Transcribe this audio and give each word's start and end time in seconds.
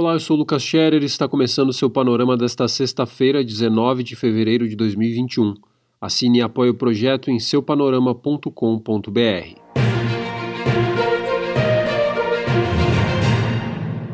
Olá, 0.00 0.12
eu 0.12 0.20
sou 0.20 0.36
o 0.36 0.38
Lucas 0.38 0.62
Scherer 0.62 1.02
e 1.02 1.06
está 1.06 1.26
começando 1.26 1.70
o 1.70 1.72
seu 1.72 1.90
panorama 1.90 2.36
desta 2.36 2.68
sexta-feira, 2.68 3.42
19 3.42 4.04
de 4.04 4.14
fevereiro 4.14 4.68
de 4.68 4.76
2021. 4.76 5.54
Assine 6.00 6.38
e 6.38 6.40
apoie 6.40 6.70
o 6.70 6.74
projeto 6.74 7.32
em 7.32 7.40
seupanorama.com.br. 7.40 9.67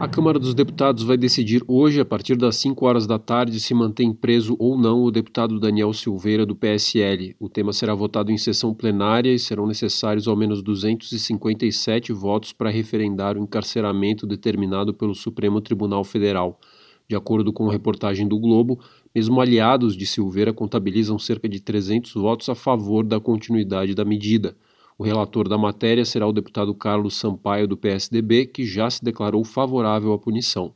A 0.05 0.09
Câmara 0.09 0.39
dos 0.39 0.53
Deputados 0.53 1.03
vai 1.03 1.17
decidir 1.17 1.65
hoje, 1.67 1.99
a 1.99 2.05
partir 2.05 2.37
das 2.37 2.57
5 2.57 2.85
horas 2.85 3.07
da 3.07 3.19
tarde, 3.19 3.59
se 3.59 3.73
mantém 3.73 4.13
preso 4.13 4.55
ou 4.59 4.77
não 4.77 5.03
o 5.03 5.11
deputado 5.11 5.59
Daniel 5.59 5.95
Silveira, 5.95 6.45
do 6.45 6.55
PSL. 6.55 7.35
O 7.41 7.49
tema 7.49 7.73
será 7.73 7.95
votado 7.95 8.31
em 8.31 8.37
sessão 8.37 8.75
plenária 8.75 9.33
e 9.33 9.39
serão 9.39 9.67
necessários 9.67 10.29
ao 10.29 10.37
menos 10.37 10.63
257 10.63 12.13
votos 12.13 12.53
para 12.53 12.69
referendar 12.69 13.39
o 13.39 13.41
encarceramento 13.41 14.27
determinado 14.27 14.93
pelo 14.93 15.15
Supremo 15.15 15.59
Tribunal 15.63 16.05
Federal. 16.05 16.61
De 17.09 17.17
acordo 17.17 17.51
com 17.51 17.71
a 17.71 17.73
reportagem 17.73 18.29
do 18.29 18.39
Globo, 18.39 18.79
mesmo 19.15 19.41
aliados 19.41 19.97
de 19.97 20.05
Silveira 20.05 20.53
contabilizam 20.53 21.19
cerca 21.19 21.49
de 21.49 21.61
300 21.61 22.13
votos 22.13 22.51
a 22.51 22.55
favor 22.55 23.07
da 23.07 23.19
continuidade 23.19 23.95
da 23.95 24.05
medida. 24.05 24.55
O 24.97 25.03
relator 25.03 25.49
da 25.49 25.59
matéria 25.59 26.05
será 26.05 26.27
o 26.27 26.33
deputado 26.33 26.73
Carlos 26.73 27.17
Sampaio, 27.17 27.67
do 27.67 27.77
PSDB, 27.77 28.47
que 28.47 28.65
já 28.65 28.89
se 28.89 29.03
declarou 29.03 29.45
favorável 29.45 30.13
à 30.13 30.19
punição. 30.19 30.73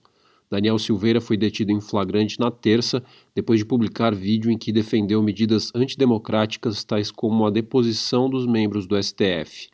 Daniel 0.51 0.79
Silveira 0.79 1.21
foi 1.21 1.37
detido 1.37 1.71
em 1.71 1.81
flagrante 1.81 2.41
na 2.41 2.51
terça, 2.51 3.03
depois 3.35 3.61
de 3.61 3.67
publicar 3.67 4.15
vídeo 4.15 4.51
em 4.51 4.59
que 4.59 4.73
defendeu 4.73 5.23
medidas 5.23 5.71
antidemocráticas, 5.75 6.83
tais 6.83 7.11
como 7.11 7.47
a 7.47 7.51
deposição 7.51 8.29
dos 8.29 8.45
membros 8.45 8.87
do 8.87 9.01
STF. 9.01 9.69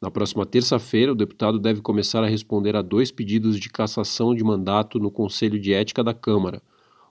Na 0.00 0.10
próxima 0.10 0.46
terça-feira, 0.46 1.12
o 1.12 1.16
deputado 1.16 1.58
deve 1.58 1.82
começar 1.82 2.24
a 2.24 2.28
responder 2.28 2.74
a 2.74 2.80
dois 2.80 3.10
pedidos 3.10 3.60
de 3.60 3.68
cassação 3.68 4.34
de 4.34 4.42
mandato 4.42 4.98
no 4.98 5.10
Conselho 5.10 5.60
de 5.60 5.74
Ética 5.74 6.02
da 6.02 6.14
Câmara. 6.14 6.62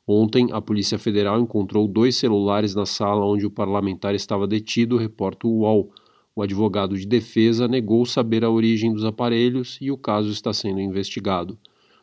Ontem, 0.08 0.48
a 0.52 0.60
Polícia 0.60 0.98
Federal 0.98 1.40
encontrou 1.40 1.88
dois 1.88 2.16
celulares 2.16 2.74
na 2.74 2.88
sala 2.88 3.28
onde 3.28 3.46
o 3.46 3.52
parlamentar 3.52 4.16
estava 4.16 4.48
detido, 4.48 4.98
reporta 4.98 5.46
o 5.46 5.60
UOL. 5.60 5.92
O 6.40 6.42
advogado 6.42 6.98
de 6.98 7.06
defesa 7.06 7.68
negou 7.68 8.06
saber 8.06 8.46
a 8.46 8.50
origem 8.50 8.94
dos 8.94 9.04
aparelhos 9.04 9.78
e 9.82 9.92
o 9.92 9.98
caso 9.98 10.32
está 10.32 10.54
sendo 10.54 10.80
investigado. 10.80 11.60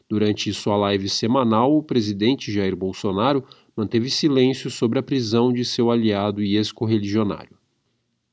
Durante 0.06 0.52
sua 0.52 0.76
live 0.76 1.08
semanal, 1.08 1.74
o 1.74 1.82
presidente 1.82 2.52
Jair 2.52 2.76
Bolsonaro 2.76 3.42
manteve 3.74 4.10
silêncio 4.10 4.70
sobre 4.70 4.98
a 4.98 5.02
prisão 5.02 5.54
de 5.54 5.64
seu 5.64 5.90
aliado 5.90 6.42
e 6.42 6.54
ex-correligionário. 6.54 7.56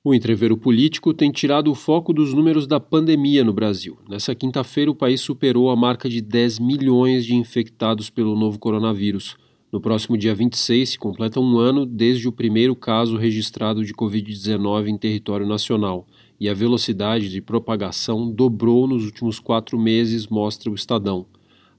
O 0.04 0.14
entreveiro 0.14 0.58
político 0.58 1.14
tem 1.14 1.32
tirado 1.32 1.72
o 1.72 1.76
foco 1.76 2.12
dos 2.12 2.34
números 2.34 2.68
da 2.68 2.82
pandemia 2.82 3.42
no 3.42 3.54
Brasil. 3.54 3.98
Nessa 4.10 4.36
quinta-feira, 4.36 4.92
o 4.92 4.96
país 4.96 5.22
superou 5.22 5.70
a 5.70 5.76
marca 5.78 6.10
de 6.10 6.20
10 6.20 6.60
milhões 6.60 7.26
de 7.26 7.34
infectados 7.34 8.10
pelo 8.10 8.36
novo 8.38 8.60
coronavírus. 8.60 9.38
No 9.74 9.82
próximo 9.82 10.16
dia 10.16 10.36
26 10.36 10.92
se 10.92 11.00
completa 11.00 11.40
um 11.40 11.58
ano 11.58 11.84
desde 11.84 12.28
o 12.28 12.32
primeiro 12.32 12.76
caso 12.76 13.18
registrado 13.18 13.84
de 13.84 13.92
Covid-19 13.92 14.88
em 14.88 14.96
território 15.00 15.48
nacional 15.48 16.06
e 16.40 16.48
a 16.48 16.54
velocidade 16.54 17.28
de 17.28 17.42
propagação 17.42 18.32
dobrou 18.32 18.86
nos 18.86 19.04
últimos 19.04 19.40
quatro 19.40 19.80
meses, 19.80 20.28
mostra 20.28 20.70
o 20.70 20.76
Estadão. 20.76 21.26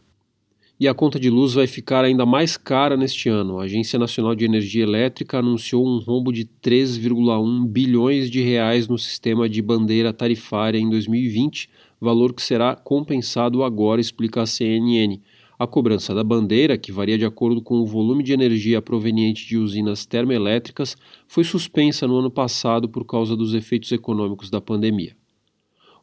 E 0.80 0.88
a 0.88 0.94
conta 0.94 1.20
de 1.20 1.32
luz 1.32 1.56
vai 1.56 1.66
ficar 1.66 2.06
ainda 2.06 2.28
mais 2.28 2.58
cara 2.58 2.96
neste 2.96 3.28
ano. 3.28 3.58
A 3.58 3.64
Agência 3.64 3.98
Nacional 3.98 4.36
de 4.36 4.46
Energia 4.46 4.84
Elétrica 4.84 5.40
anunciou 5.40 5.84
um 5.84 5.98
rombo 5.98 6.32
de 6.32 6.46
3,1 6.46 7.66
bilhões 7.68 8.30
de 8.30 8.44
reais 8.44 8.88
no 8.88 9.00
sistema 9.00 9.50
de 9.50 9.64
bandeira 9.64 10.14
tarifária 10.14 10.78
em 10.78 10.88
2020, 10.88 11.72
valor 12.00 12.34
que 12.34 12.42
será 12.44 12.76
compensado 12.76 13.64
agora, 13.64 14.00
explica 14.00 14.44
a 14.44 14.46
CNN. 14.46 15.20
A 15.60 15.68
cobrança 15.68 16.16
da 16.16 16.24
bandeira, 16.24 16.78
que 16.78 16.90
varia 16.90 17.18
de 17.18 17.26
acordo 17.26 17.62
com 17.62 17.82
o 17.82 17.86
volume 17.86 18.24
de 18.24 18.32
energia 18.32 18.82
proveniente 18.82 19.46
de 19.46 19.58
usinas 19.58 20.06
termoelétricas, 20.06 20.96
foi 21.28 21.44
suspensa 21.44 22.08
no 22.08 22.16
ano 22.16 22.32
passado 22.32 22.88
por 22.88 23.04
causa 23.04 23.36
dos 23.36 23.54
efeitos 23.54 23.92
econômicos 23.92 24.50
da 24.50 24.62
pandemia. 24.62 25.18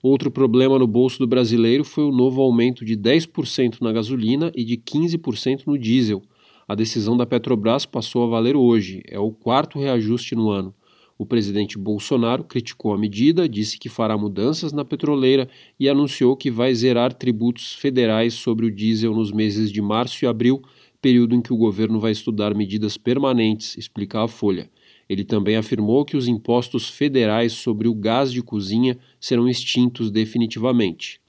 Outro 0.03 0.31
problema 0.31 0.78
no 0.78 0.87
bolso 0.87 1.19
do 1.19 1.27
brasileiro 1.27 1.84
foi 1.84 2.05
o 2.05 2.12
novo 2.12 2.43
aumento 2.43 2.84
de 2.84 2.95
10% 2.99 3.81
na 3.81 3.93
gasolina 3.93 4.53
e 4.55 4.62
de 4.62 4.77
15% 4.77 5.62
no 5.66 5.78
diesel. 5.78 6.21
A 6.69 6.75
decisão 6.75 7.16
da 7.16 7.25
Petrobras 7.25 7.87
passou 7.87 8.25
a 8.25 8.27
valer 8.27 8.56
hoje, 8.56 9.03
é 9.09 9.19
o 9.19 9.33
quarto 9.33 9.78
reajuste 9.78 10.34
no 10.34 10.50
ano. 10.50 10.75
O 11.19 11.25
presidente 11.25 11.78
Bolsonaro 11.78 12.44
criticou 12.44 12.93
a 12.93 12.99
medida, 12.99 13.49
disse 13.49 13.78
que 13.78 13.88
fará 13.88 14.19
mudanças 14.19 14.72
na 14.72 14.84
petroleira 14.84 15.49
e 15.81 15.88
anunciou 15.88 16.37
que 16.37 16.50
vai 16.50 16.75
zerar 16.75 17.12
tributos 17.15 17.72
federais 17.75 18.34
sobre 18.34 18.66
o 18.66 18.71
diesel 18.71 19.15
nos 19.15 19.32
meses 19.32 19.72
de 19.72 19.81
março 19.81 20.25
e 20.25 20.28
abril, 20.28 20.62
período 21.00 21.34
em 21.34 21.41
que 21.41 21.53
o 21.53 21.56
governo 21.56 21.99
vai 21.99 22.12
estudar 22.12 22.54
medidas 22.54 22.99
permanentes, 22.99 23.78
explica 23.78 24.22
a 24.22 24.28
Folha. 24.28 24.71
Ele 25.09 25.25
também 25.25 25.56
afirmou 25.56 26.04
que 26.04 26.16
os 26.16 26.28
impostos 26.28 26.88
federais 26.88 27.53
sobre 27.53 27.88
o 27.88 27.94
gás 27.94 28.31
de 28.31 28.43
cozinha 28.43 28.98
serão 29.19 29.48
extintos 29.48 30.10
definitivamente. 30.10 31.21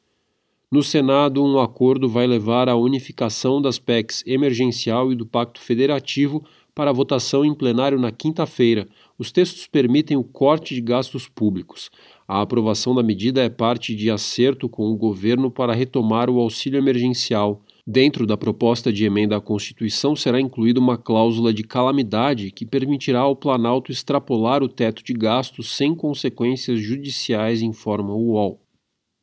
No 0.70 0.84
Senado, 0.84 1.42
um 1.42 1.60
acordo 1.60 2.10
vai 2.10 2.28
levar 2.28 2.68
à 2.68 2.76
unificação 2.76 3.62
das 3.62 3.80
PECs 3.80 4.22
emergencial 4.26 5.14
e 5.14 5.16
do 5.16 5.26
Pacto 5.26 5.62
Federativo 5.62 6.44
para 6.78 6.92
votação 6.92 7.44
em 7.44 7.56
plenário 7.56 7.98
na 7.98 8.12
quinta-feira. 8.12 8.88
Os 9.18 9.32
textos 9.32 9.66
permitem 9.66 10.16
o 10.16 10.24
corte 10.24 10.76
de 10.76 10.82
gastos 10.82 11.28
públicos. 11.28 11.90
A 12.28 12.40
aprovação 12.40 12.94
da 12.94 13.02
medida 13.02 13.42
é 13.42 13.50
parte 13.50 13.96
de 13.96 14.12
acerto 14.12 14.70
com 14.70 14.84
o 14.84 14.96
governo 14.96 15.50
para 15.50 15.74
retomar 15.74 16.30
o 16.30 16.40
auxílio 16.40 16.78
emergencial. 16.78 17.64
Dentro 17.86 18.28
da 18.28 18.38
proposta 18.38 18.94
de 18.94 19.06
emenda 19.06 19.36
à 19.36 19.42
Constituição 19.42 20.16
será 20.16 20.40
incluída 20.40 20.80
uma 20.80 21.00
cláusula 21.00 21.52
de 21.52 21.64
calamidade 21.64 22.52
que 22.52 22.64
permitirá 22.64 23.22
ao 23.22 23.36
Planalto 23.36 23.92
extrapolar 23.92 24.62
o 24.62 24.70
teto 24.70 25.04
de 25.04 25.14
gastos 25.14 25.76
sem 25.76 25.96
consequências 25.96 26.80
judiciais, 26.80 27.64
informa 27.64 28.14
o 28.14 28.34
UOL. 28.34 28.62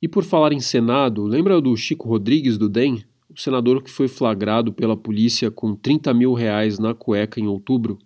E 0.03 0.09
por 0.09 0.25
falar 0.25 0.53
em 0.53 0.59
Senado, 0.59 1.23
lembra 1.23 1.61
do 1.61 1.77
Chico 1.77 2.09
Rodrigues 2.09 2.59
do 2.59 2.69
DEM? 2.69 3.05
O 3.35 3.41
senador 3.41 3.83
que 3.83 3.91
foi 3.91 4.07
flagrado 4.07 4.73
pela 4.73 4.97
polícia 4.97 5.51
com 5.51 5.75
30 5.75 6.15
mil 6.15 6.35
reais 6.35 6.79
na 6.79 6.95
cueca 6.95 7.41
em 7.41 7.49
outubro, 7.49 7.99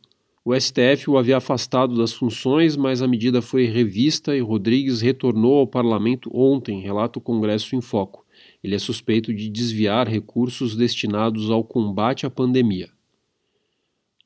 o 0.42 0.58
STF 0.58 1.10
o 1.10 1.18
havia 1.18 1.36
afastado 1.36 1.94
das 1.94 2.14
funções, 2.14 2.78
mas 2.78 3.02
a 3.02 3.06
medida 3.06 3.42
foi 3.42 3.66
revista 3.66 4.34
e 4.34 4.40
Rodrigues 4.40 5.02
retornou 5.02 5.58
ao 5.58 5.66
parlamento 5.66 6.30
ontem, 6.32 6.80
relata 6.80 7.18
o 7.18 7.22
Congresso 7.22 7.76
em 7.76 7.82
Foco. 7.82 8.24
Ele 8.64 8.74
é 8.74 8.78
suspeito 8.78 9.34
de 9.34 9.50
desviar 9.50 10.08
recursos 10.08 10.74
destinados 10.74 11.50
ao 11.50 11.62
combate 11.62 12.24
à 12.24 12.30
pandemia. 12.30 12.88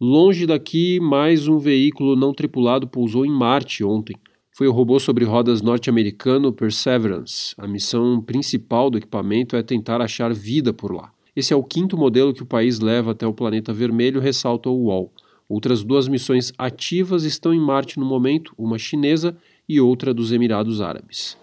Longe 0.01 0.47
daqui, 0.47 1.01
mais 1.01 1.49
um 1.49 1.59
veículo 1.59 2.15
não 2.15 2.33
tripulado 2.33 2.87
pousou 2.87 3.27
em 3.27 3.31
Marte 3.31 3.83
ontem 3.83 4.15
foi 4.53 4.69
o 4.69 4.73
robô 4.73 5.01
sobre 5.01 5.25
rodas 5.25 5.63
norte-americano 5.63 6.53
Perseverance. 6.53 7.55
A 7.57 7.67
missão 7.67 8.21
principal 8.21 8.91
do 8.91 8.99
equipamento 8.99 9.57
é 9.57 9.63
tentar 9.63 10.03
achar 10.03 10.33
vida 10.33 10.73
por 10.75 10.93
lá. 10.93 11.11
Esse 11.35 11.55
é 11.55 11.57
o 11.57 11.65
quinto 11.65 11.97
modelo 11.97 12.35
que 12.35 12.43
o 12.43 12.47
país 12.47 12.79
leva 12.79 13.13
até 13.13 13.27
o 13.27 13.33
planeta 13.33 13.73
vermelho, 13.73 14.21
ressalta 14.21 14.69
o 14.69 14.85
UOL. 14.85 15.11
Outras 15.49 15.83
duas 15.83 16.07
missões 16.07 16.53
ativas 16.59 17.25
estão 17.25 17.55
em 17.55 17.61
Marte 17.61 17.99
no 17.99 18.05
momento, 18.05 18.53
uma 18.59 18.79
chinesa 18.79 19.37
e 19.67 19.81
outra 19.81 20.13
dos 20.13 20.33
Emirados 20.33 20.83
Árabes. 20.83 21.39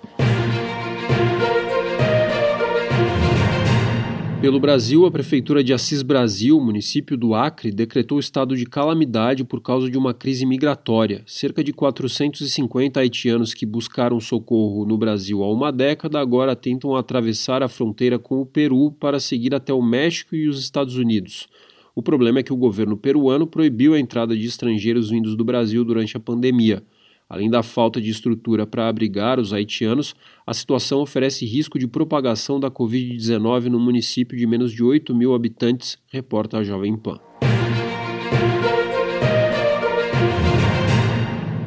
Pelo 4.41 4.57
Brasil, 4.57 5.05
a 5.05 5.11
Prefeitura 5.11 5.61
de 5.61 5.73
Assis 5.73 6.01
Brasil, 6.01 6.57
município 6.61 7.17
do 7.17 7.35
Acre, 7.35 7.71
decretou 7.71 8.17
estado 8.17 8.55
de 8.55 8.65
calamidade 8.65 9.43
por 9.43 9.59
causa 9.59 9.91
de 9.91 9.97
uma 9.97 10.13
crise 10.13 10.45
migratória. 10.45 11.23
Cerca 11.25 11.61
de 11.61 11.73
450 11.73 13.01
haitianos 13.01 13.53
que 13.53 13.65
buscaram 13.65 14.17
socorro 14.21 14.85
no 14.85 14.97
Brasil 14.97 15.43
há 15.43 15.51
uma 15.51 15.73
década 15.73 16.21
agora 16.21 16.55
tentam 16.55 16.95
atravessar 16.95 17.61
a 17.61 17.67
fronteira 17.67 18.17
com 18.17 18.39
o 18.39 18.45
Peru 18.45 18.93
para 18.93 19.19
seguir 19.19 19.53
até 19.53 19.73
o 19.73 19.81
México 19.81 20.33
e 20.33 20.47
os 20.47 20.57
Estados 20.57 20.95
Unidos. 20.95 21.49
O 21.93 22.01
problema 22.01 22.39
é 22.39 22.43
que 22.43 22.53
o 22.53 22.57
governo 22.57 22.95
peruano 22.95 23.45
proibiu 23.45 23.93
a 23.93 23.99
entrada 23.99 24.37
de 24.37 24.45
estrangeiros 24.45 25.09
vindos 25.09 25.35
do 25.35 25.43
Brasil 25.43 25.83
durante 25.83 26.15
a 26.15 26.19
pandemia. 26.19 26.81
Além 27.29 27.47
da 27.47 27.61
falta 27.61 28.01
de 28.01 28.09
estrutura 28.09 28.65
para 28.65 28.89
abrigar 28.89 29.39
os 29.39 29.53
haitianos, 29.53 30.15
a 30.47 30.51
situação 30.51 30.99
oferece 30.99 31.45
risco 31.45 31.77
de 31.77 31.87
propagação 31.87 32.59
da 32.59 32.71
Covid-19 32.71 33.65
no 33.65 33.79
município 33.79 34.35
de 34.35 34.47
menos 34.47 34.71
de 34.71 34.83
8 34.83 35.13
mil 35.13 35.35
habitantes, 35.35 35.99
reporta 36.11 36.57
a 36.57 36.63
Jovem 36.63 36.97
Pan. 36.97 37.19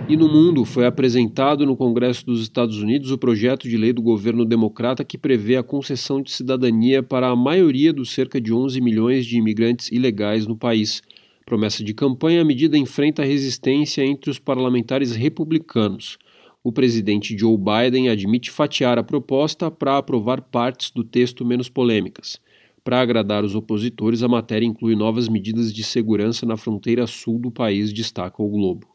E 0.08 0.16
no 0.16 0.28
mundo 0.28 0.64
foi 0.64 0.84
apresentado 0.84 1.64
no 1.64 1.76
Congresso 1.76 2.26
dos 2.26 2.42
Estados 2.42 2.78
Unidos 2.78 3.12
o 3.12 3.16
projeto 3.16 3.68
de 3.68 3.76
lei 3.76 3.92
do 3.92 4.02
governo 4.02 4.44
democrata 4.44 5.04
que 5.04 5.16
prevê 5.16 5.56
a 5.56 5.62
concessão 5.62 6.20
de 6.20 6.32
cidadania 6.32 7.04
para 7.04 7.28
a 7.28 7.36
maioria 7.36 7.92
dos 7.92 8.10
cerca 8.10 8.40
de 8.40 8.52
11 8.52 8.80
milhões 8.80 9.24
de 9.24 9.38
imigrantes 9.38 9.92
ilegais 9.92 10.44
no 10.44 10.56
país. 10.56 11.02
Promessa 11.44 11.82
de 11.82 11.92
campanha, 11.92 12.40
a 12.40 12.44
medida 12.44 12.78
enfrenta 12.78 13.24
resistência 13.24 14.04
entre 14.04 14.30
os 14.30 14.38
parlamentares 14.38 15.14
republicanos. 15.14 16.16
O 16.62 16.70
presidente 16.70 17.36
Joe 17.36 17.58
Biden 17.58 18.08
admite 18.08 18.50
fatiar 18.50 18.98
a 18.98 19.02
proposta 19.02 19.70
para 19.70 19.98
aprovar 19.98 20.40
partes 20.40 20.90
do 20.90 21.02
texto 21.02 21.44
menos 21.44 21.68
polêmicas. 21.68 22.40
Para 22.84 23.00
agradar 23.00 23.44
os 23.44 23.54
opositores, 23.54 24.22
a 24.22 24.28
matéria 24.28 24.66
inclui 24.66 24.94
novas 24.94 25.28
medidas 25.28 25.72
de 25.72 25.82
segurança 25.82 26.46
na 26.46 26.56
fronteira 26.56 27.06
sul 27.06 27.38
do 27.38 27.50
país, 27.50 27.92
destaca 27.92 28.42
o 28.42 28.48
Globo. 28.48 28.88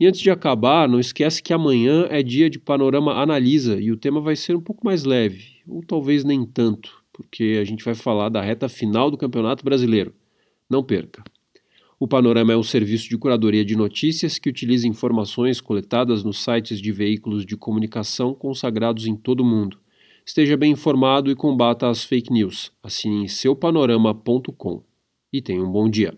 E 0.00 0.06
antes 0.06 0.20
de 0.20 0.30
acabar, 0.30 0.88
não 0.88 1.00
esquece 1.00 1.42
que 1.42 1.52
amanhã 1.52 2.06
é 2.10 2.22
dia 2.22 2.48
de 2.48 2.58
Panorama 2.58 3.20
Analisa 3.20 3.80
e 3.80 3.90
o 3.90 3.96
tema 3.96 4.20
vai 4.20 4.36
ser 4.36 4.56
um 4.56 4.60
pouco 4.60 4.84
mais 4.84 5.04
leve, 5.04 5.56
ou 5.66 5.82
talvez 5.82 6.24
nem 6.24 6.44
tanto, 6.44 7.02
porque 7.12 7.58
a 7.60 7.64
gente 7.64 7.84
vai 7.84 7.94
falar 7.94 8.28
da 8.28 8.40
reta 8.40 8.68
final 8.68 9.10
do 9.10 9.18
Campeonato 9.18 9.64
Brasileiro. 9.64 10.14
Não 10.70 10.84
perca! 10.84 11.22
O 12.00 12.06
Panorama 12.06 12.52
é 12.52 12.56
um 12.56 12.62
serviço 12.62 13.08
de 13.08 13.18
curadoria 13.18 13.64
de 13.64 13.74
notícias 13.74 14.38
que 14.38 14.48
utiliza 14.48 14.86
informações 14.86 15.60
coletadas 15.60 16.22
nos 16.22 16.44
sites 16.44 16.80
de 16.80 16.92
veículos 16.92 17.44
de 17.44 17.56
comunicação 17.56 18.32
consagrados 18.32 19.08
em 19.08 19.16
todo 19.16 19.40
o 19.40 19.44
mundo. 19.44 19.80
Esteja 20.24 20.56
bem 20.56 20.72
informado 20.72 21.28
e 21.28 21.34
combata 21.34 21.88
as 21.88 22.04
fake 22.04 22.32
news. 22.32 22.70
Assine 22.80 23.28
seupanorama.com. 23.28 24.84
E 25.32 25.42
tenha 25.42 25.60
um 25.60 25.72
bom 25.72 25.90
dia. 25.90 26.16